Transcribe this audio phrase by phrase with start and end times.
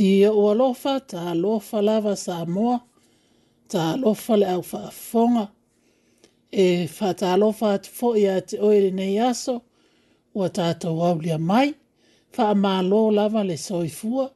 [0.00, 2.76] si ia e ua lofa, ta lofa lava sa moa,
[3.72, 5.44] ta lofa le au whaafonga.
[6.64, 9.54] E wha ta lofa atu fo ia te oere nei aso,
[10.38, 11.68] ua tātou au lia mai,
[12.36, 12.44] wha
[12.78, 14.26] a lo lava le soifua.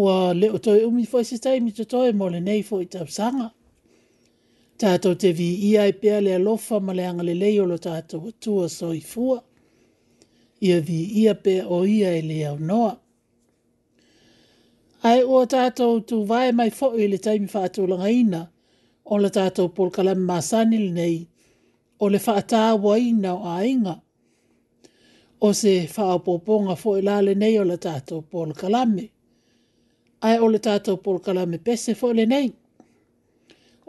[0.00, 3.48] Ua leo toi umi fo se taimi to toi mo le nei fo i tausanga.
[4.80, 8.30] Tātou te vi ia i pia le alofa ma le angale lei o lo tātou
[8.32, 9.36] atua soifua.
[10.68, 12.96] Ia vi ia pe o ia i e le au noa.
[15.02, 18.40] Ai o tātou tu vai mai fo i le taimi whaatulanga ina,
[19.04, 21.14] o le tātou polkalami māsanil nei,
[22.04, 23.94] o le whaatāwa ina o ainga.
[25.40, 29.06] O se whaapoponga fo i lale nei o le tātou polkalami.
[30.28, 32.52] Ai o le tātou polkalami pese fo le nei.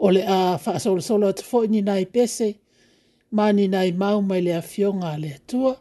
[0.00, 2.54] O le a whaasolosolo atu fo ni nai pese,
[3.36, 5.76] mani nai mau mai le a fionga le tua,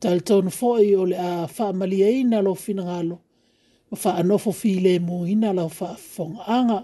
[0.00, 3.22] tal tonu fo i o le a whaamalia ina lo finangalo
[3.90, 6.78] ma fa anofo fi le mo ina la fa fong anga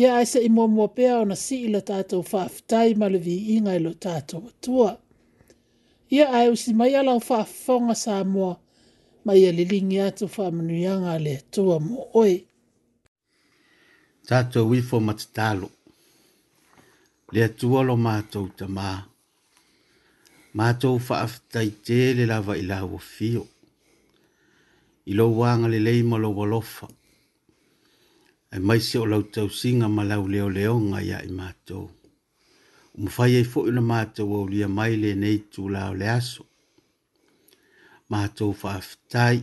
[0.00, 3.34] ia ai se imo mo pe ona si ila tato fa ftai ma le vi
[3.56, 4.90] inga lo tato tua
[6.16, 8.48] ia ai usi mai ala fa fong sa mo
[9.24, 12.34] mai ia le lingi atu fa manu yanga le tua mo oi
[14.28, 15.68] tato wi fo matalo
[17.34, 18.88] le tua lo mato tama
[20.58, 23.42] mato fa ftai te le lava ila wo fio
[25.08, 26.86] i lo wanga le leima lo walofa.
[28.54, 31.86] E mai se o lau tau singa ma lau leo leo nga ia i mātou.
[32.96, 36.44] O mwhai e fo ina mātou au lia mai le nei tū lau le aso.
[38.12, 39.36] Mātou whaafitai.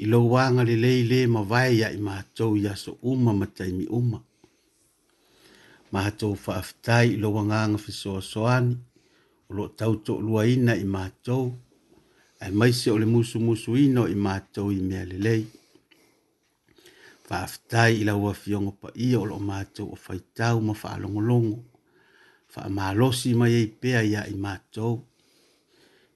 [0.00, 3.46] I lo wanga le lei le ma vai ia i mātou i aso uma ma
[3.56, 4.20] taimi uma.
[5.92, 8.76] Mātou whaafitai i lo wanganga fiso soani.
[9.48, 11.50] O lo tau tō lua ina i mātou.
[11.50, 11.50] Mātou
[12.44, 15.42] ai mai se o le musu musu no i mātou i mea lelei.
[17.28, 21.58] Whaaftai i laua fiongo pa ia o lo mātou o whaitau ma whaalongolongo.
[22.52, 24.92] Wha maalosi mai ei pea ia i mātou.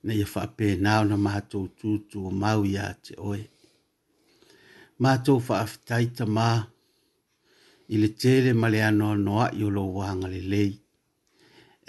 [0.04, 3.42] Na ia wha pē nao na mato tutu o mau ia te oe.
[5.02, 6.50] Mato whaaftai ta mā.
[7.94, 10.72] I le tele ma le anoa noa i o lo wanga lelei.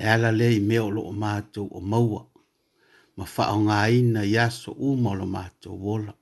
[0.01, 2.23] E ala lei me o lo mato o maua
[3.17, 6.13] ma whaonga ina i aso u molo mato wola.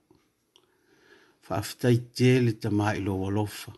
[1.46, 3.72] Whaaftai tele ta mai lo walofa.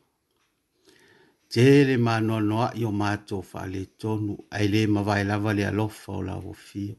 [1.52, 5.64] Tele ma noa noa i o mato whaale tonu, ai le ma vai lava le
[5.70, 6.96] alofa o lavo fio.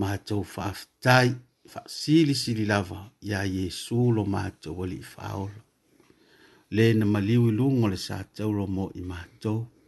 [0.00, 1.28] Mato whaaftai,
[1.70, 5.60] whaasili sili lava i a Jesu lo mato wali i whaola.
[6.76, 9.54] Le na maliu i lungo le sa taulo mo i mato.
[9.54, 9.79] Mato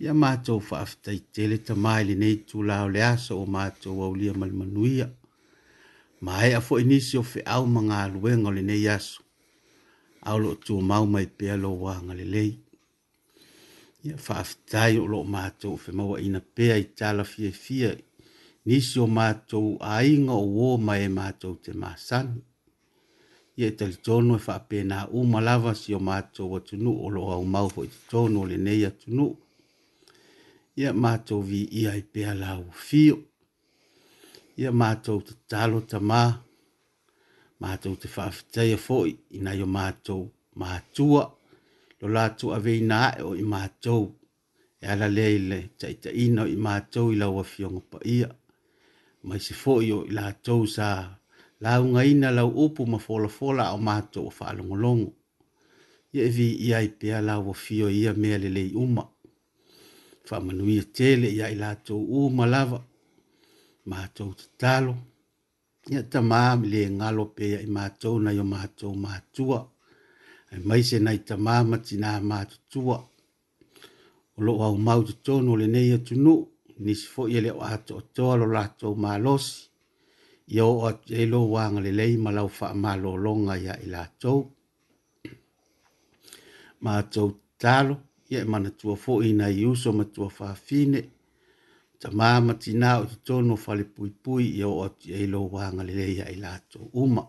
[0.00, 5.06] ia matou faafetaitele tamae lenei tulao le aso o matou aulia ma le manuia
[6.24, 9.20] ma ea foʻi nisi o feʻau ma galuega o lenei aso
[10.28, 11.76] ao loo tuamau mai pea lou
[12.06, 12.52] ngali lei.
[14.06, 15.80] ia faafetai o loo matou
[16.12, 17.90] o ina pea i talafiafia
[18.66, 22.42] nisi o matou aiga o ō ma e matou te masani
[23.58, 27.88] ia e talitonu e faapena uma lava si o matou atunuu o loo aumau foʻi
[28.10, 29.32] totonu o lenei atunuu
[30.80, 33.16] ia mātou vi ia i pēha lau fio.
[34.60, 36.20] Ia mātou te talo ta mā,
[37.64, 40.26] mātou te whaafitea fōi, ina yo mātou
[40.60, 41.24] mātua,
[42.00, 44.10] lo lātou a vei nā e o i mātou,
[44.80, 48.00] e ala leile, ta i ta ina o i mātou i lau a fionga pa
[48.08, 48.28] ia,
[49.26, 50.90] mai se fōi o i lātou sa
[51.64, 55.12] lau ngā ina lau upu ma fola fola o mātou o whaalongolongo.
[56.16, 59.12] Ia e vi ia i pēha lau fio ia mea lelei umak,
[60.28, 62.80] fa whamanuia e tele ia i lātou u malawa,
[63.90, 64.22] ma te
[64.60, 64.94] talo,
[65.92, 66.20] ya ta
[66.72, 69.60] le ngalo pe ia i mātou na yo mātou mātua,
[70.52, 72.98] ai maise nai ta maama tina mātutua,
[74.44, 76.34] lo loo au mau te no le nei atu nu,
[76.82, 79.54] nisi fo ye le o ato o toa lo lātou mālosi,
[80.56, 82.14] yo o atu e lo wanga le lei
[82.58, 84.06] fa ma lo longa ia i ma
[86.86, 87.28] mātou
[87.62, 87.96] talo,
[88.30, 91.00] ia e manatua foʻi ina i uso ma tuafāfine
[92.02, 96.36] tamā ma tinā o totonu o falepuipui e ia oo atu iai lou agalelei ai
[96.42, 97.24] latou uma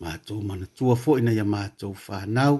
[0.00, 2.54] matou manatua foʻi na ia matou fanau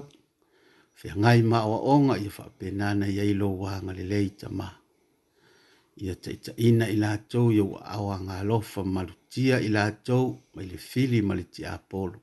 [0.99, 4.67] feagai ma aʻoaʻoga ia faapena na iai lou agalelei tamā
[5.97, 11.21] ia taʻitaʻina i latou ia ua aoagalofa ma lutia i latou ma i le fili
[11.21, 12.21] ma le tiapolo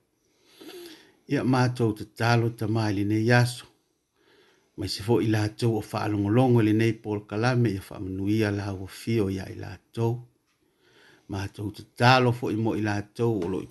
[1.29, 3.73] ia matou tatalo tamā i lenei aso
[4.76, 7.18] mai se fo i la tou o fa alongo longo le nei por
[7.62, 10.12] me ia fa manuia la o fio ia i la tou
[11.30, 13.68] ma tou te talo fo i mo i la tou o loi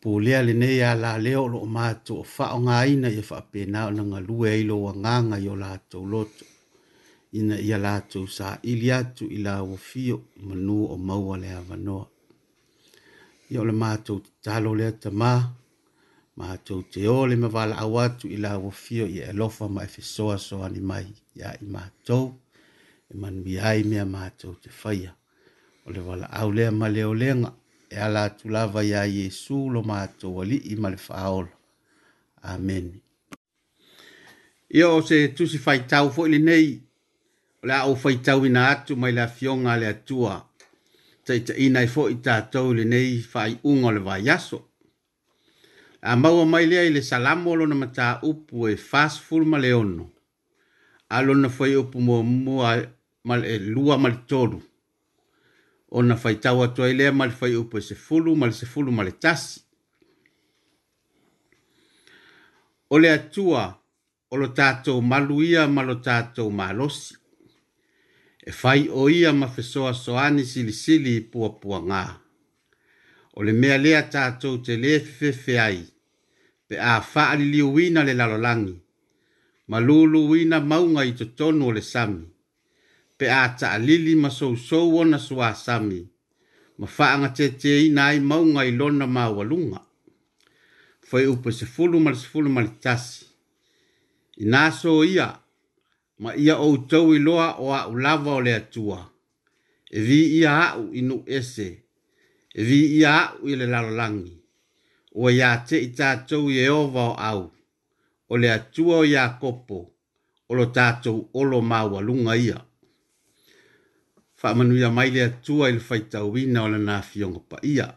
[0.00, 3.22] pulea le nei a la le o lo ma tou fa o ngā ina ia
[3.30, 6.44] fa pe na o nanga lue i lo wanganga nga yo la tou loto
[7.38, 11.48] ina ya la tou sa ili atu i la o fio manu o maua le
[11.68, 11.98] va no
[13.54, 14.88] yo le ma tou te talo le
[15.20, 15.32] ma
[16.32, 20.80] Mātou te ō le mavalaau atu i la ia i alofa ma e fesoa soani
[20.80, 21.06] mai
[21.36, 22.30] ia i matou
[23.12, 25.12] e manuia ai mea matou te faia
[25.84, 27.50] O le valaau au lea ma leolega lenga
[27.90, 31.52] e ala atu lava iā iesu lo matou alii i ma le faaola
[32.42, 33.00] Amen.
[34.72, 36.80] Ia o se tusi faitau fo lenei nei
[37.60, 37.84] o le a
[38.36, 39.26] ou ina atu mai la
[39.68, 40.48] a le atua.
[41.24, 44.68] Taita foʻi fo i lenei faaiʻuga nei le vaiaso
[46.02, 50.10] a maua mai lea i le salamo lona mataupu e fasful ma le ono
[51.08, 54.62] a lona fai upu ma e lua ma le tolu
[55.90, 59.02] ona faitau atu ai lea ma le fai upu e sefulu ma le sefulu ma
[59.04, 59.60] le tasi
[62.90, 63.80] o le atua
[64.30, 67.14] o lo tatou malu ia ma lo tatou malosi
[68.44, 72.21] e fai o ia ma fesoasoani silisili i puapuagā
[73.36, 75.80] o le mea lea tātou te le fefe ai,
[76.68, 78.74] pe a faa liu wina le lalolangi,
[79.68, 82.22] ma lulu wina maunga i to tonu o le sami,
[83.18, 86.02] pe a taa lili ma sou sou wana sua sami,
[86.78, 89.80] ma faa nga te te ina ai maunga i lona ma walunga.
[91.00, 93.24] Foi upo se fulu ma se fulu ma le tasi.
[94.40, 95.26] I naso ia,
[96.18, 99.00] ma ia o tau i loa o a ulava o le atua,
[99.90, 101.81] e vi ia au inu ese,
[102.54, 104.32] vi ia au i le lalolagi
[105.18, 107.42] ua iā teʻi tatou ieova o au
[108.32, 109.78] o le atua o ia kopo.
[110.48, 110.64] o lo
[111.34, 112.60] o lo maua lunga ia
[114.40, 117.88] faamanuia mai le atua i le faitauina o lana fiogo paia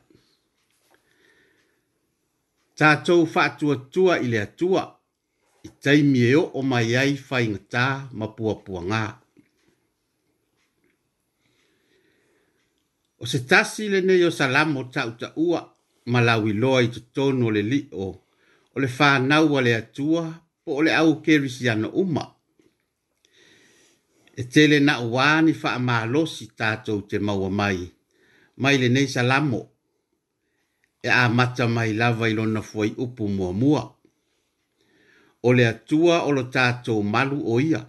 [2.78, 3.26] tatou
[3.92, 4.84] tua i le tua.
[5.68, 7.86] i taimi e o mai ai faigatā
[8.18, 9.04] ma puapuagā
[13.26, 15.60] o se tasi lenei o salamo taʻutaʻua
[16.12, 18.06] ma lauiloa i totonu o le li o
[18.82, 20.24] le fanau a le atua
[20.64, 22.24] po o le au kerisiano uma
[24.42, 27.80] e tele na uā ni faamālosi tatou te maua mai
[28.62, 29.62] mai le lenei salamo
[31.08, 33.84] e a amata mai lava i lona fuai upu muamua
[35.48, 37.82] o le atua o lo tatou malu o ia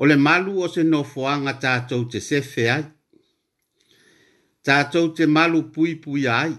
[0.00, 2.84] o le malu o se no nofoaga tatou te sefe ai
[4.66, 6.50] tātou te malu pui pui ai.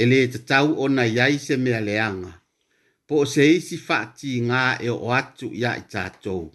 [0.00, 2.32] E le te tau o na iai se mea leanga,
[3.08, 6.50] po se isi whaati ngā e o atu ia i tātou.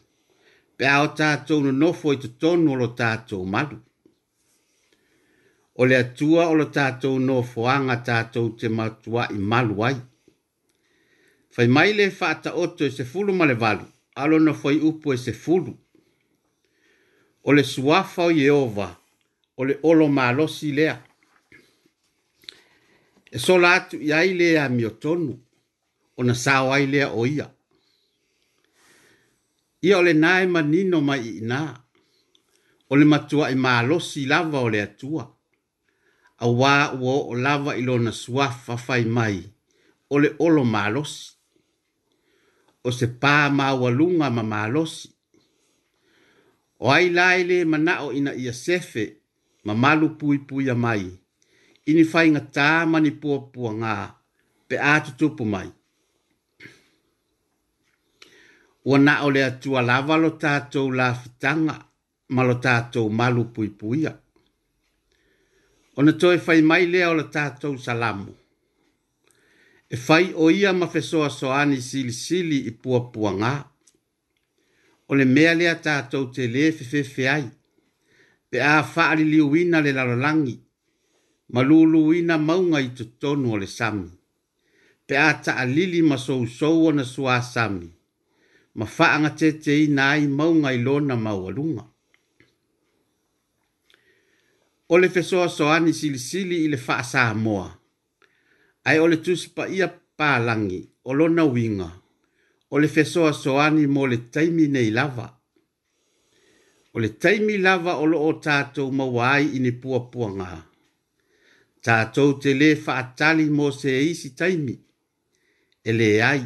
[0.78, 3.80] Pe ao tātou no nofo i te tonu o lo tātou malu.
[5.82, 9.98] O le atua o lo tātou nofo anga tātou te matua i malu ai.
[11.56, 13.88] Fai mai le fata oto e se fulu male valu,
[14.22, 15.74] alo no fai upo e se fulu.
[17.44, 18.98] O le suafau Jehovah,
[19.58, 20.96] o le olo malosi lea.
[23.32, 25.34] E so la atu ia i lea mi o tonu,
[26.18, 27.48] o na sawa i lea o ia.
[29.82, 31.60] Ia o le nae manino mai i na,
[32.90, 35.24] o le matua i malosi lava o le atua,
[36.42, 39.40] a wā ua o lava ilo na suafa fai mai,
[40.10, 41.32] o le olo malosi
[42.84, 45.10] o se pā mawalunga ma malosi.
[46.82, 49.04] O ai lai le mana o ina ia sefe
[49.66, 51.02] ma malu pui pui a mai.
[51.90, 53.96] Ini fai nga tā mani pua pua ngā
[54.68, 55.68] pe ātu tupu mai.
[58.90, 61.76] Ua nā ole atua lava lo tātou la fitanga
[62.36, 64.14] ma lo tātou malu pui pui a.
[65.98, 68.32] O na toi fai mai lea o la tātou salamu.
[69.94, 73.56] E fai o ia ma fesoa soani sili sili i pua pua ngā.
[75.10, 76.64] O le mea lea tātou te le
[78.52, 80.56] pe a faali liu ina le lalolangi,
[81.54, 84.10] ma lulu ina maunga i tutonu o le sami,
[85.08, 87.90] pe a taa lili ma sou sou na sua sami,
[88.78, 91.86] ma faanga te te ina ai maunga i lona maualunga.
[94.94, 97.68] O le fesoa soani sili sili i le faa saa moa,
[98.88, 99.88] ai o le tusipa ia
[100.20, 101.90] paa langi, o lona winga,
[102.74, 105.28] o le fesoa soani mo le taimi nei lava,
[106.94, 110.48] o le taimi lava o loo tatou maua ai i ni puapuaga
[111.86, 114.76] tatou te lē faatali mo se isi taimi
[115.90, 116.42] e lē ai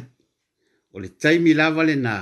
[0.94, 2.16] o le taimi lava lenā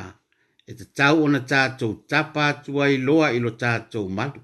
[0.71, 4.41] e tatau ona tatou tapa atu ai loa i lo tatou malu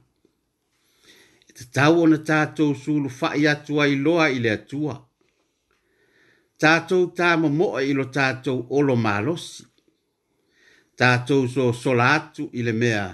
[1.48, 2.16] e tatau ona
[2.56, 4.94] sulu sulufaʻi atu ai loa i le atua
[6.62, 7.02] tatou
[7.58, 9.62] moa i lo tatou olo malosi
[10.98, 13.04] tatou so solatu i le mea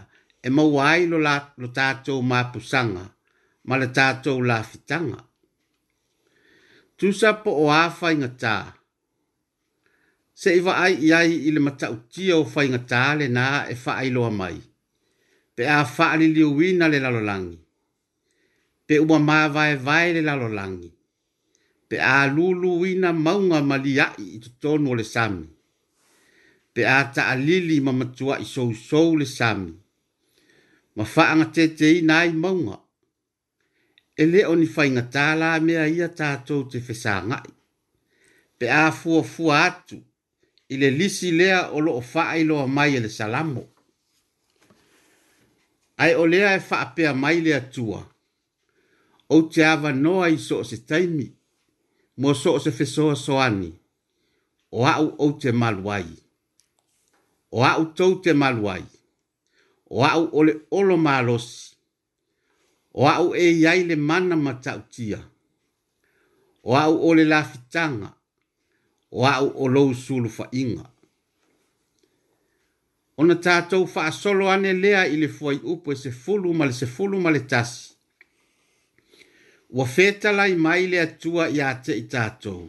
[0.47, 3.03] e mau ai lo, la, lo tātou ma pusanga,
[3.67, 5.19] ma le tātou la fitanga.
[6.97, 8.55] Tūsa po o āwha inga tā.
[10.37, 13.75] Se iwa ai iai ile i le mata o whai inga tā le na e
[13.83, 14.59] wha ai loa mai.
[15.57, 17.57] Pe a fa ali li uina le lalolangi.
[18.87, 20.91] Pe ua ma vai vai le lalolangi.
[21.89, 23.97] Pe a lulu uina maunga ma li
[24.35, 25.43] i tutonu o le sami.
[26.75, 29.75] Pe a ta alili ma matua i sou sou le sami
[30.97, 32.79] ma whaanga te te i nai maunga.
[34.23, 37.41] E le o ni whainga tālā mea ia tātou te whesa
[38.59, 39.99] Pe a fua fua atu,
[40.73, 43.65] i le lisi lea o loo whaailoa mai e le salamo.
[46.03, 48.01] Ai o lea e whaapea mai lea tua.
[49.29, 51.29] O te awa noa i so se taimi,
[52.17, 53.73] mo so se whesoa soani.
[54.73, 56.17] O au o te maluai.
[57.53, 58.83] O au tau te maluai
[59.89, 61.77] o au ole olo malos,
[62.93, 65.19] o au e iai le mana matautia,
[66.63, 68.15] o au ole lafitanga,
[69.11, 70.87] o au o lou sulu fa inga.
[73.19, 76.73] O na tātou fa asolo ane lea i le fuai upo e se fulu male
[76.77, 77.95] se fulu male tasi.
[79.71, 82.67] Ua fetala i mai le atua i ate i tātou.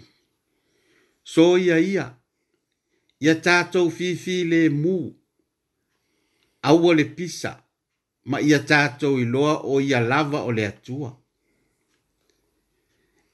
[1.24, 2.06] So ia ia,
[3.20, 5.12] ia tātou fifi le muu,
[6.70, 7.52] aua le pisa
[8.30, 11.10] ma ia tatou iloa o ia lava o le atua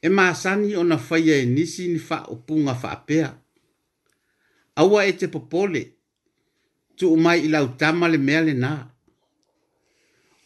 [0.06, 3.30] e masani ona faia e nisi ni faaupuga faapea
[4.82, 5.84] aua e te popole
[6.98, 8.72] tu mai i lautama le mea lenā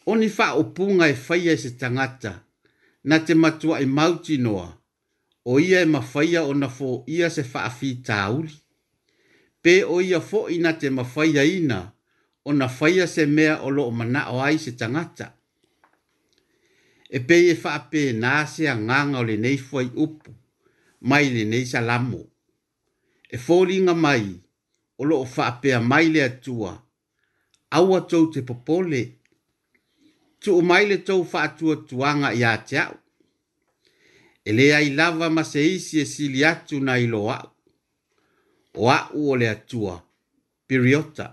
[0.10, 2.32] o ni faaupuga e faia i se tagata
[3.10, 4.67] na te matua i e mauti noa
[5.51, 6.70] o ia e mafaia ona
[7.15, 8.56] ia se faafitāuli
[9.63, 10.88] pe o ia foʻi na te
[11.58, 11.79] ina,
[12.48, 15.34] o na faia se mea o loo mana o ai se tangata.
[17.16, 20.30] E pei e faa pe nase a nganga o le nei fuai upu,
[21.10, 22.22] mai le nei salamo.
[23.36, 24.25] E fōringa mai
[25.00, 26.72] o loo faa pe a mai le atua,
[27.77, 29.01] awa tau te popole,
[30.42, 32.96] tu o mai le tau faa atua tuanga i te au.
[34.48, 37.50] E le ai lava ma se isi e sili atu na ilo au.
[38.80, 39.96] O au o le atua,
[40.70, 41.27] periota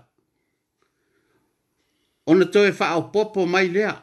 [2.31, 3.93] ona toe fa'a o popo mai lea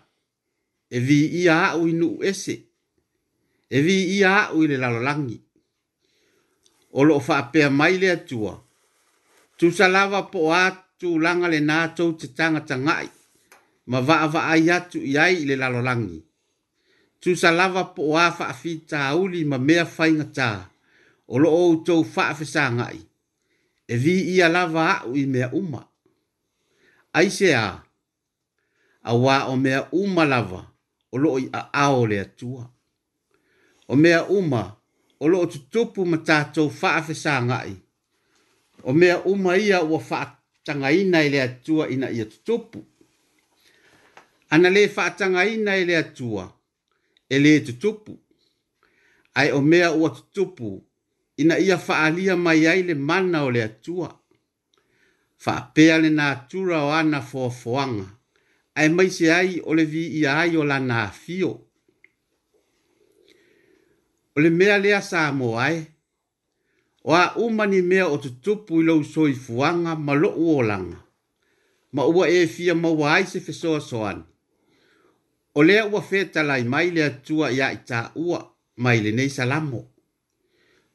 [0.95, 2.55] e vi ia a'u i nu'u ese
[3.69, 5.39] e vi ia a'u i le lalolagi
[6.99, 8.55] o lo'o fa'apea mai lea tua.
[9.59, 11.59] Tu tusalava po o atulaga le
[11.97, 13.11] tou te tagataga'i
[13.91, 16.21] ma va'ava'ai atu i ai i le lalolagi
[17.23, 20.49] tusalava po o a fa'afitāuli ma mea faigatā
[21.33, 23.03] o lo'o outou fa'afesāga'i
[23.93, 25.83] e vi ia lava a'u i mea uma
[27.19, 27.65] Aisea
[29.05, 30.63] a wā o mea uma lava
[31.13, 32.69] o loo i a ao le atua.
[33.89, 34.77] O mea uma
[35.21, 37.77] o loo tutupu ma tātou whaafesa ngai.
[38.85, 42.85] O mea uma ia ua whaatanga ina i le atua ina ia tutupu.
[44.51, 46.47] Ana le whaatanga ina i le atua
[47.29, 48.19] e le tutupu.
[49.35, 50.83] Ai o mea ua tutupu
[51.37, 54.19] ina ia whaalia mai ai le mana o le atua.
[55.47, 58.05] Whaapea le nātura o ana fōfoanga.
[58.07, 58.19] Fo
[58.75, 61.51] ae mai se ai o le viia ai o lana afio
[64.37, 65.85] o le mea lea sa mo ae
[67.05, 70.99] o a'uma ni mea o tutupu i lou soifuaga ma lo'u olaga
[71.93, 74.25] ma ua e fia maua ai se fesoasoani
[75.55, 78.39] o lea ua fetalai mai le atua iā itā'ua
[78.77, 79.81] ma i lenei salamo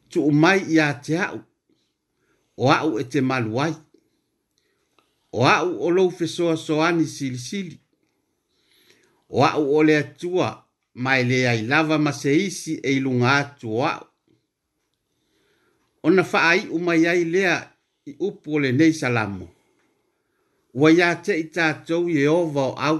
[0.10, 1.40] tu'u mai iā te a'u
[2.58, 3.74] o a'u e te malu ai
[5.38, 7.80] o au o lou fesoa soani silisili
[9.30, 10.66] o au o le atua
[10.96, 14.02] ma e leai lava ma se isi e iluga atu o au
[16.06, 17.56] ona faaiʻu mai ai lea
[18.06, 19.46] i upu o lenei salamo
[20.80, 22.98] ua iā teʻi tatou ieova o au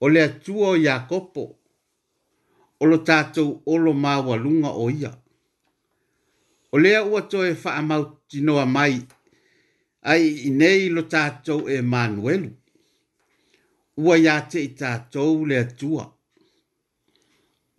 [0.00, 1.44] o le atua o iakopo
[2.80, 5.12] o lo tatou olo maualuga o ia
[6.74, 8.94] o lea ua toe faamautinoa mai
[10.00, 12.50] ai i nei lo tātou e Manuelu.
[14.04, 16.04] Ua ia te i tātou le atua.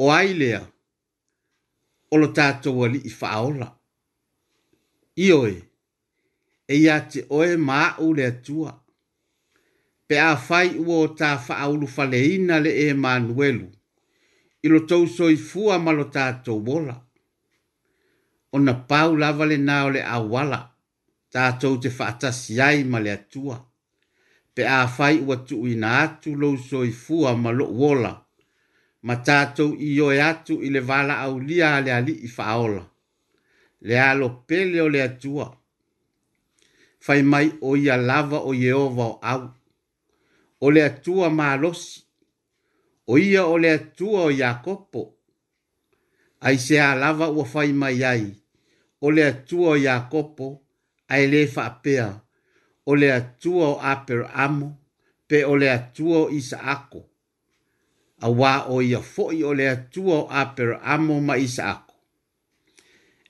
[0.02, 0.62] O ai lea,
[2.12, 3.68] o lo tātou ali i whaola.
[5.20, 5.62] Ioe, e,
[6.72, 8.76] e ia te oe māu le atua.
[10.10, 13.68] Pe a whai ua o tā whaolu whaleina le e Manuelu.
[14.66, 16.98] Ilo tau soi fua malo tātou wola.
[18.54, 20.64] Ona pau lava le nao le awala
[21.34, 23.58] tātou te whaatasi ai ma le atua.
[24.56, 28.12] Pe a whai ua tuu i nā atu lou soi fua ma lo wola.
[29.08, 32.82] Ma tātou i oe atu i le wala au lia le ali i whaola.
[33.88, 35.46] Le alo pele o le atua.
[37.06, 39.46] Whai mai o ia lava o Yehova o au.
[40.62, 42.02] O le atua ma losi.
[43.08, 45.06] O ia o le atua o Iakopo.
[46.42, 48.28] Ai se a lava ua whai mai ai.
[49.02, 49.78] O le atua o Iakopo.
[49.78, 50.48] O le atua o Iakopo
[51.10, 52.08] ai le fa apea
[52.90, 54.68] o le atua o aper amo
[55.28, 57.02] pe o le atua o isaako
[58.26, 61.96] a wā o ia foi o le atua o aper amo ma isaako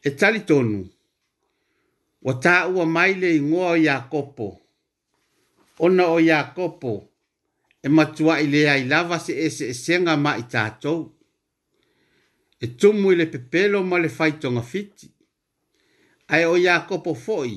[0.07, 0.81] e tali tonu
[2.25, 4.47] wa tā ua mai le ingoa o Iakopo
[5.79, 6.93] ona o Iakopo
[7.85, 11.01] e matua i le ai lava se e se e senga ma i tātou
[12.59, 15.07] e tumu i le pepelo ma le faitonga fiti
[16.35, 17.55] ai o Iakopo foi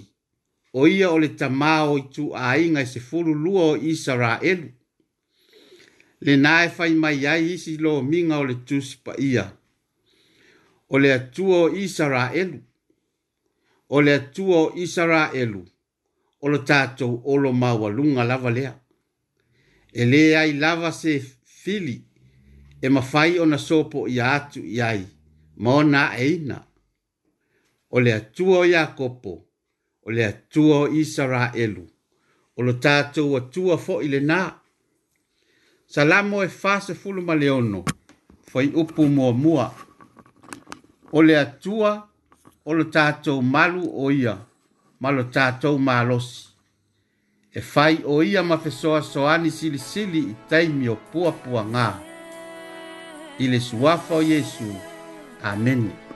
[0.73, 4.69] o ia o le tamao i tu ainga i se furu lua o Israelu.
[6.21, 9.45] Le nae fai mai ai isi lo minga o le tusi pa ia.
[10.89, 12.61] O le atua o Israelu.
[13.95, 15.63] O le atua o Israelu.
[16.41, 18.73] O lo tātou o lo mawalunga lava lea.
[19.93, 20.05] E
[20.37, 22.01] ai lava se fili
[22.83, 25.05] e mafai o na sopo i atu i ai.
[25.57, 26.65] Mauna eina.
[27.91, 29.31] O le atua o Jakopo.
[29.33, 29.49] O
[30.03, 31.87] o le atua o Isara elu.
[32.57, 34.41] O lo tātou atua fo i e le nā.
[35.93, 37.83] Salamo e fāse fulu ma leono,
[38.49, 39.71] fo i upu mua mua.
[41.12, 41.97] O le atua
[42.65, 44.37] o lo tātou malu o ia,
[45.01, 46.49] ma lo tātou malosi.
[47.55, 51.88] E fai o ia ma fesoa soani sili sili i taimi o pua pua ngā.
[53.45, 54.71] Ile suafo Jesu.
[55.43, 55.85] Amen.
[55.85, 56.12] Amen.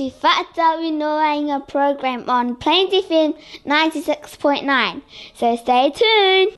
[0.00, 3.34] to Fatawi Noainga program on Plains FM
[3.66, 5.02] 96.9.
[5.34, 6.56] So stay tuned.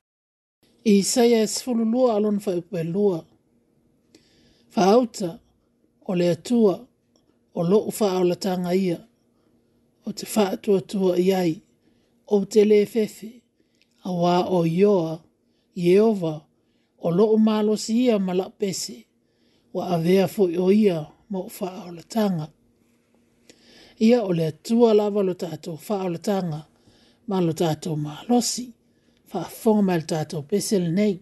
[0.85, 3.25] Isaia e is full of alone for Upelua.
[4.73, 5.39] Fauta,
[6.07, 6.87] ole atua,
[7.55, 9.05] o lo ufa o la tanga ia,
[10.07, 11.61] o te fatua tua iai,
[12.31, 13.41] o te le fefe,
[14.05, 15.19] a wā o ioa,
[15.75, 16.43] ieova,
[17.03, 19.05] o lo malo si ia malapese,
[19.73, 22.49] wa avea fo o ia, mo ufa o la tanga
[23.99, 26.61] ia o le atua lava lo tatou faaolataga
[27.27, 28.65] ma lo tatou malosi
[29.29, 31.13] faafoga mai le tatou pese lenei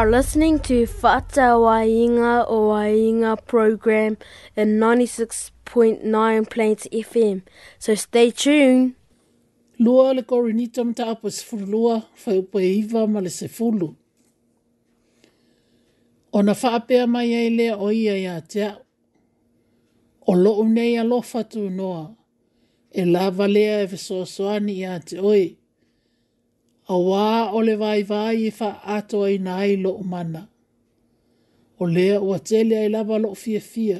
[0.00, 4.16] are listening to Fata Wainga o Wainga program
[4.56, 7.42] in 96.9 Plains FM.
[7.78, 8.94] So stay tuned.
[9.78, 13.28] Lua le kore ni tam ta apa sifuru lua fai upo e iwa ma le
[13.28, 13.88] sifuru.
[16.32, 18.80] O na whaapea mai ei lea o ia ia te au.
[20.26, 22.06] O lo unei alo fatu noa.
[23.00, 25.59] E lava lea e vesoa soani ia te oi
[26.90, 30.42] a wā o le vai vai i wha ato ai nai lo umana.
[31.78, 33.98] O lea ua tele ai lava lo fia fia,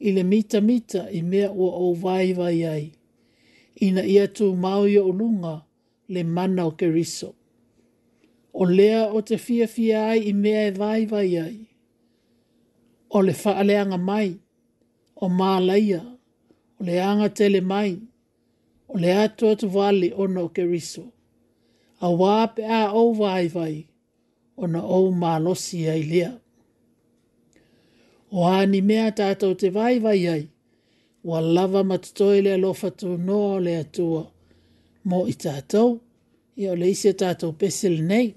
[0.00, 2.84] i le mita mita i mea o o vai vai ai.
[3.86, 5.54] Ina ia tu mau i o lunga
[6.12, 7.28] le mana o keriso.
[8.52, 11.56] O lea o te fia fia ai i mea e vai vai ai.
[13.08, 14.28] O le whaaleanga mai,
[15.16, 16.00] o mā laia,
[16.80, 17.90] o le anga tele mai,
[18.92, 21.04] o le atu atu vale ono o keriso
[22.00, 23.74] a wāpe a au vai vai
[24.56, 26.30] o na au mālosi ai lea.
[28.32, 30.44] O āni mea tātou te vai vai ai,
[31.28, 34.24] wa lava matutoi lea lofatu noa lea tua
[35.08, 35.98] mo i tātou,
[36.56, 38.32] i o leise tātou pesil nei.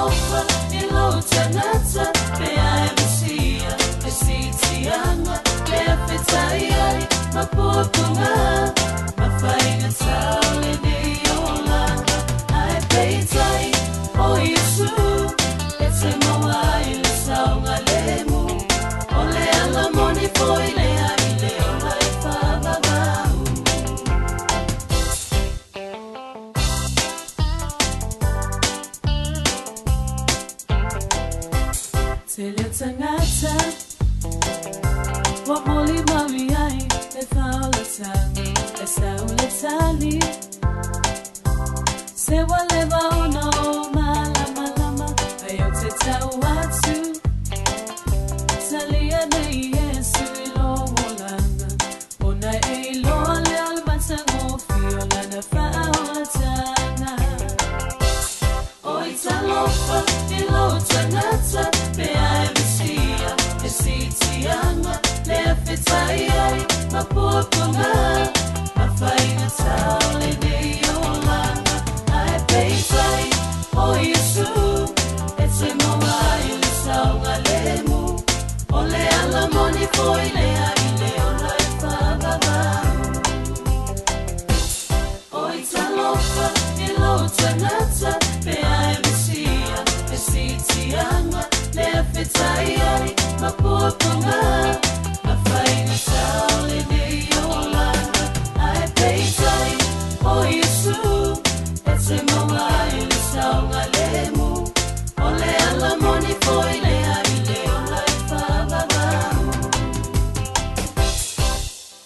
[0.00, 0.42] Europa
[0.80, 2.06] ilotanatsa
[2.38, 3.74] peaemisia
[4.08, 5.36] esitianga
[5.70, 7.02] peafetaiai
[7.34, 8.79] mapotunga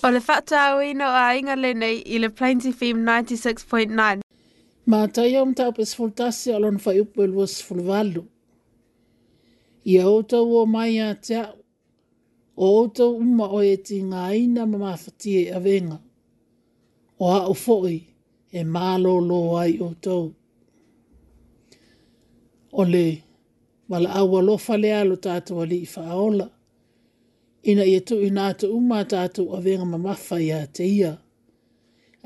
[0.05, 4.21] O le whata au ino a inga le nei i le Plains FM 96.9.
[4.93, 8.23] Mā tai am tau pēs fultasi alon fai upu e luas fulvalu.
[9.85, 11.55] I a outau o mai a te au,
[12.67, 15.97] o outau uma o e ti ngā ina ma mawhatie a venga.
[17.23, 17.97] O a ufoi
[18.53, 20.25] e mālo lo ai o tau.
[22.73, 23.07] O le,
[23.91, 26.49] wala au alofa le alo tātua li i whaola
[27.71, 31.13] ina ia tu ina atu uma tātu a venga ma mawha ia te ia.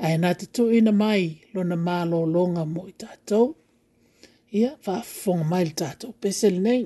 [0.05, 1.23] Ai nā te tu ina mai
[1.53, 3.45] lo na mālo longa mo i tātou.
[4.59, 6.13] Ia, wha whonga mai li tātou.
[6.23, 6.81] Pesel nei.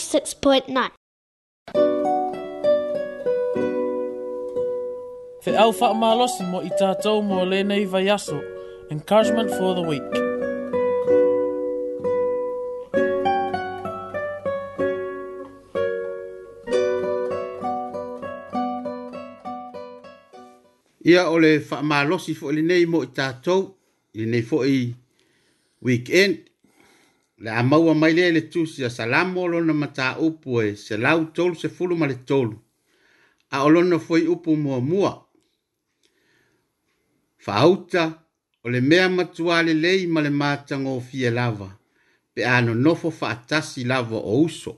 [0.00, 0.90] 96.9.
[5.42, 8.40] Te au malosi mo i tātou mō le vai aso.
[8.90, 10.18] Encouragement for the week.
[21.08, 23.10] Ia ole wha malosi fo nei mo i
[24.20, 24.92] le nei fo i
[25.80, 26.49] weekend
[27.40, 31.24] le a maua mai lea le tusi a salamo o lona mataupu e se lau
[31.34, 32.56] tolu se fulu ma le tolu
[33.54, 35.12] a o lona foi upu muamua
[37.44, 38.04] faauta
[38.64, 41.70] o le mea matuā lelei ma le matagofie lava
[42.34, 44.72] pe a nonofo faatasi lava o uso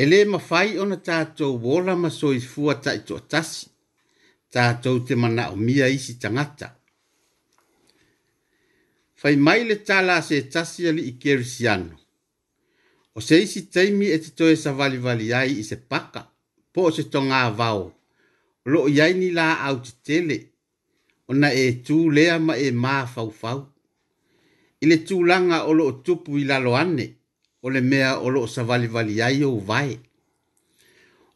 [0.00, 3.64] e lē mafai ona tatou ola ma soifua taʻitoʻatasi
[4.52, 6.79] tatou te manaʻomia isi tagata
[9.20, 11.94] fai mai le tala se tasi ali i kerisiano.
[13.16, 16.20] O se isi teimi e te toe sa vali vali ai i se paka,
[16.72, 17.84] po o se tonga vao.
[18.72, 20.36] Lo iai ni la au te tele,
[21.30, 23.60] ona e tū lea ma e mā fau fau.
[24.82, 27.06] I le tū langa o lo tupu i lalo ane,
[27.64, 29.90] o le mea o lo sa vali vali ai o vai.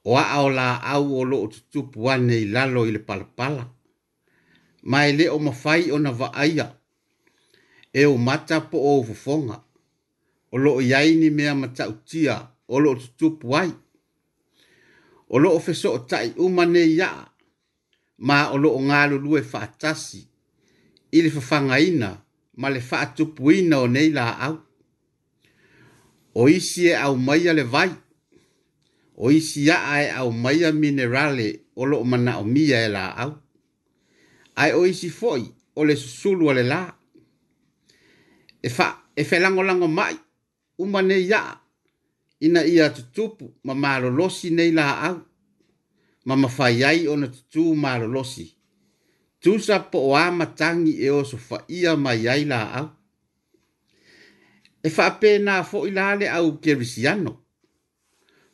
[0.09, 1.39] O a au la au o lo
[1.72, 3.64] tupu ane i lalo i le palapala.
[4.91, 6.68] Mai le o mawhai o na va aia,
[7.95, 9.61] e o mata po o fufonga.
[10.53, 13.72] O lo o yaini mea mata utia, o lo o tutupu ai.
[15.30, 17.28] O lo o feso o tai umane ya,
[18.18, 20.26] ma o lo o ngalo lue faatasi,
[21.12, 22.22] ili fafanga ina,
[22.57, 24.59] ma le faatupu ina o neila au.
[26.34, 27.90] O isi e au maia le vai,
[29.16, 33.14] o isi ya ae au maia minerale o lo o mana o mia e la
[33.16, 33.36] au.
[34.57, 35.45] Ai o isi foi,
[35.76, 36.99] o le susulu o le laa
[38.64, 40.16] e fa e fe lango lango mai
[40.78, 41.60] uma ne ya
[42.40, 45.18] ina ia tutupu ma malo losi nei la au
[46.24, 48.46] ma ma fa yai ona tutu malo losi
[49.40, 52.88] tu sa po wa matangi e o so fa ia ma yai la au
[54.82, 57.32] e fa pe na fo ila le au kerisiano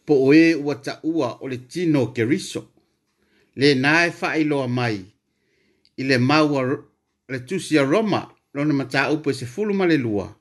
[0.06, 2.62] po e wa ta ua o le tino keriso
[3.54, 5.00] e le na e fa ilo mai
[6.00, 6.60] ile maua
[7.30, 10.36] le tusia roma lona mata upo e se fulu male lua.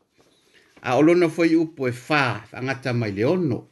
[0.82, 3.70] A olona foi upo e fa anga mai le ono.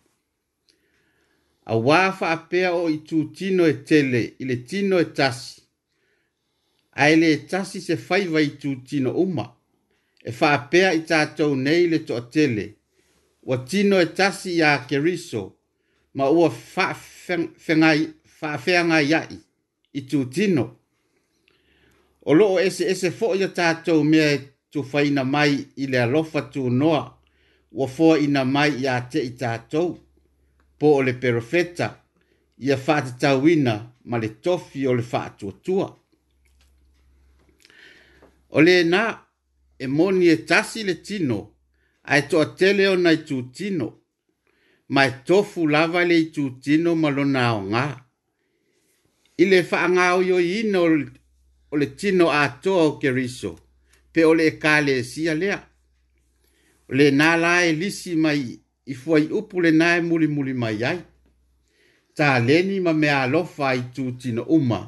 [1.65, 5.61] A wafa apea o i tu tino e tele i le tino e tasi.
[6.95, 9.53] A ele e tasi se faiva i tu tino uma.
[10.23, 12.75] E fa apea i tatou nei le to tele.
[13.43, 15.55] Wa tino e tasi ya keriso
[16.13, 19.39] ma o fa fengai fa fengai yai
[19.93, 20.76] i tu tino.
[22.29, 27.17] O loo ese ese fo ya tato me tu faina mai ile alofa tu noa
[27.71, 29.81] wa fo ina mai ya te i tato
[30.79, 31.85] po ole perofeta
[32.65, 33.73] ia fata tawina
[34.05, 35.87] ma le tofi ole fata tua tua.
[38.49, 39.01] Ole na
[39.79, 41.37] e moni e tasi le tino
[42.03, 42.21] a e
[42.59, 42.95] tele o
[43.27, 43.87] tu tino
[44.89, 47.09] ma e tofu lava le tu tino ma
[47.71, 48.03] nga
[49.37, 50.81] Ile fa o yo ino
[51.71, 53.51] o le tino atoa o ke riso
[54.13, 55.59] pe o le ekalesia e lea
[56.89, 58.43] o le nala e lisi mai
[58.91, 60.99] i fuai upu le nae mulimuli mai ai
[62.15, 64.79] taleni ma mea alofa ai tutino uma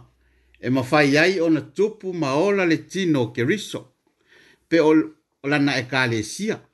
[0.60, 3.82] e mafai ai ona tupu ma ola le tino o ke riso
[4.68, 4.92] pe o
[5.44, 6.66] lana ekalesia e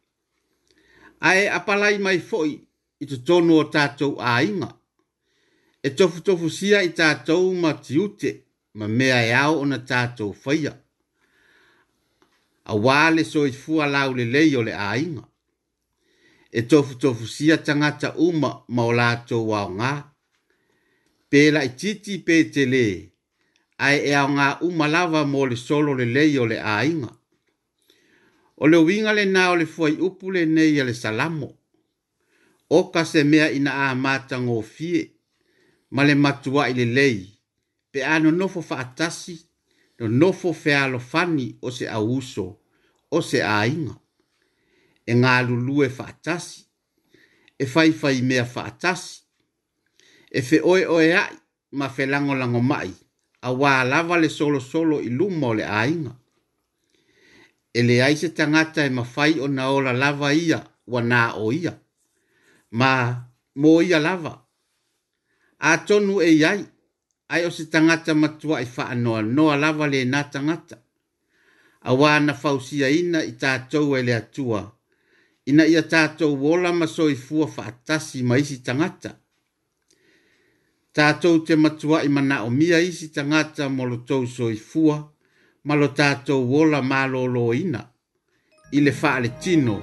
[1.20, 2.54] ae apalai mai foʻi
[3.04, 4.70] i totonu o tatou aiga
[5.84, 8.45] e tofutofusia i tatou ma tiute
[8.76, 10.74] ma mea e au ona tātou whaia.
[12.66, 15.24] A wāle so i fua lau le lei o le āinga.
[16.52, 19.94] E tofu tofu sia tangata uma ma o lātou wāo ngā.
[21.32, 22.66] Pēla i titi pē te
[23.84, 27.12] ai e au ngā uma lava mo le solo le lei o le āinga.
[28.58, 31.50] O le winga le nā o le fua i upu le nei ale salamo.
[32.70, 35.12] Oka se mea ina a mātango fie,
[35.92, 37.35] ma le matua i le lei
[37.96, 39.38] pe ano no nofo faatasi
[40.00, 42.60] no no fo nofo fealofani o se auso
[43.12, 43.96] o se aiga
[45.08, 46.66] e galulue faatasi
[47.60, 49.22] e faifai mea faatasi
[50.32, 51.36] e feoeoe ai
[51.80, 52.92] ma felagolago mai
[53.48, 56.14] auā lava le solo solo i luma e e o le aiga
[57.78, 61.80] e leai se tagata e mafai na ola lava ia ua na o ia
[62.72, 62.92] ma
[63.56, 64.34] mo ia lava
[65.60, 66.75] a tonu e iai
[67.30, 70.78] ai o se tangata matua i wha noa noa lava le nā tangata.
[71.82, 74.72] A wāna fausia ina i tātou e le atua.
[75.50, 79.12] Ina ia tātou wola maso i fua whaatasi ma isi tangata.
[80.96, 84.98] Tātou te matua i mana o mia isi tangata mo lo tau so i fua,
[85.64, 87.84] ma lo tātou wola ma lo lo ina.
[88.72, 89.78] I le wha ale tino,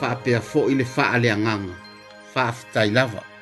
[0.00, 1.76] wha pia fo i le wha ale anganga,
[2.34, 3.22] wha aftai lava.
[3.24, 3.37] lava.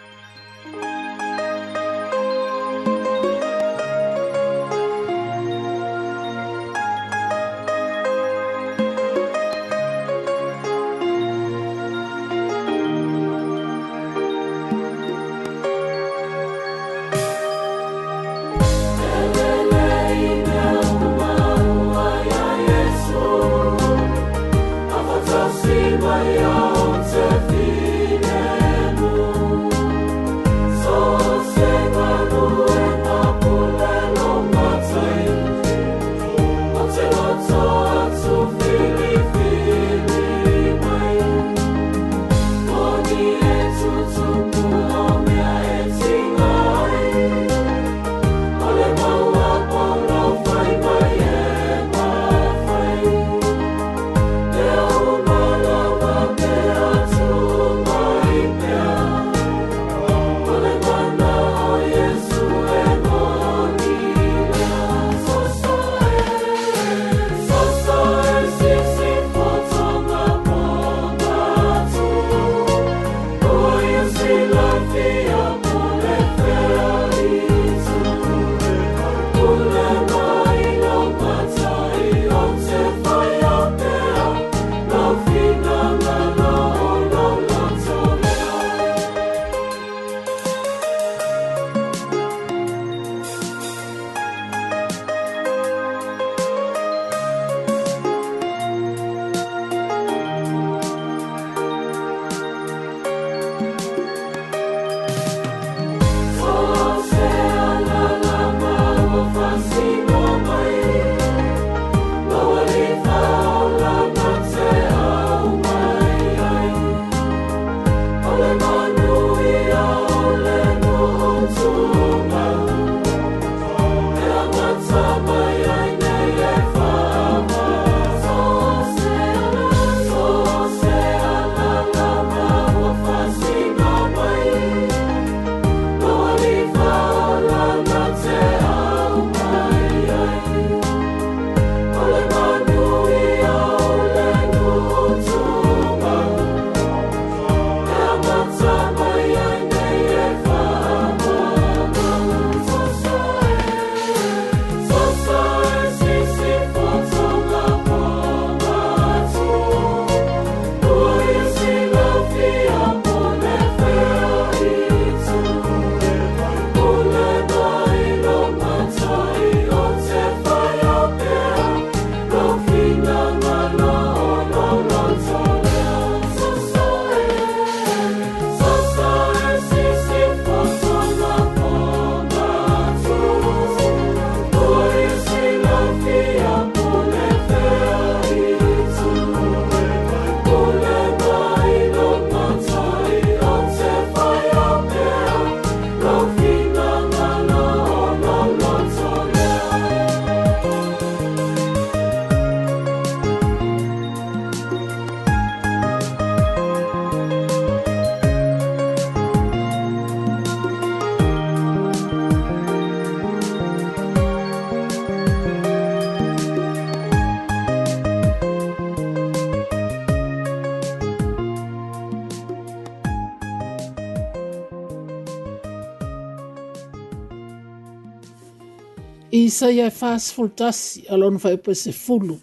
[229.30, 232.36] i isaia e fasefolotasi alona faepesefulu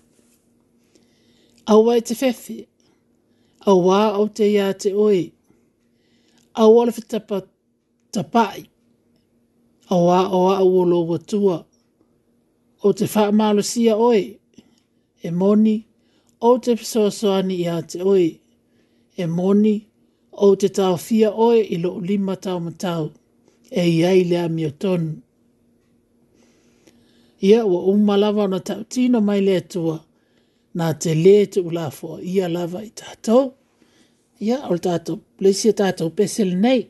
[1.65, 2.57] auā e te fefe
[3.71, 5.21] auā o te iā te oe
[6.59, 8.65] auā le fetapatapaʻi
[9.95, 11.61] auā o aʻu o lou atua
[12.85, 14.23] o te faamalosia oe
[15.25, 15.79] e moni
[16.43, 18.27] ou te fesoasoani iā te oe
[19.17, 19.77] e moni
[20.35, 23.05] ou te taofia oe i loo lima taumatau
[23.71, 25.11] e iai le amiotonu
[27.43, 29.95] ia ua uma lava ona taʻutino mai le atua
[30.77, 33.43] na te lē tuulafoa ia lava i tatou
[34.47, 36.09] ia ol le tatou lesi a tatou
[36.63, 36.81] nei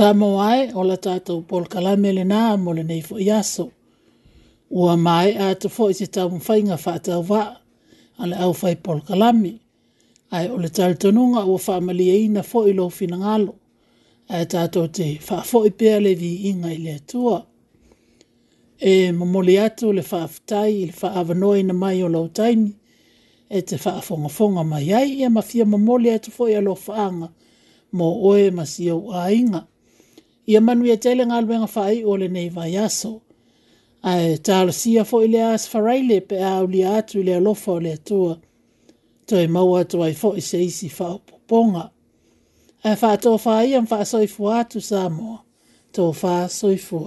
[0.00, 3.66] Sa moae o la tātou pol kalame nā mo le neifo i aso.
[4.72, 7.40] Ua mai a te fo i te tau mwhai ngā whātau wā,
[8.16, 9.58] a le au fai pol kalame.
[10.32, 13.52] Ai o le tāl tonunga ua wha amali e na fo i lo fina ngalo.
[14.32, 17.42] Ai tātou te wha fo i pēr le vi inga i le atua.
[18.80, 22.70] E mamoli atu le wha aftai i le wha avanoi na mai o lau taini.
[23.52, 27.28] E te wha afonga fonga mai ai e mafia mamoli atu fo i alo whaanga
[27.92, 29.66] mo oe masi au ainga
[30.50, 33.12] ia manu ia tele ngā luenga whai o le nei vai aso.
[34.02, 37.76] Ai, tāra sia fo i le as whareile pe au li atu i le alofa
[37.76, 38.34] o le atua.
[39.30, 41.86] Toi maua atu ai fo i seisi whao poponga.
[42.82, 45.36] Ai, wha tō whai am wha soifu atu sa mō.
[45.94, 47.04] Tō wha soifu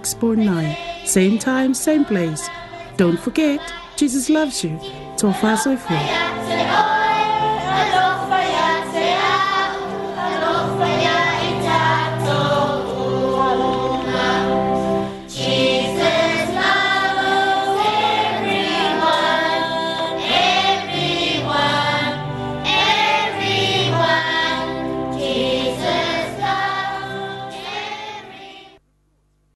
[0.00, 1.06] 106.9.
[1.06, 2.48] Same time, same place.
[2.96, 3.60] Don't forget,
[3.96, 4.76] Jesus loves you.
[5.20, 6.33] Tofa Soifo.